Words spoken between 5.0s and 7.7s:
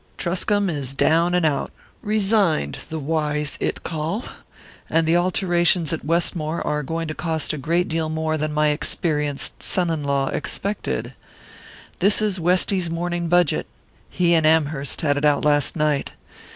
the alterations at Westmore are going to cost a